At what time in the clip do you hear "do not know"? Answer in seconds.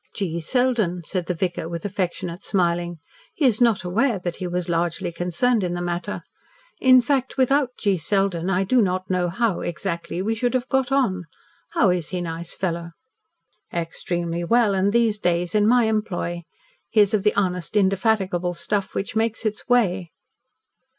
8.63-9.29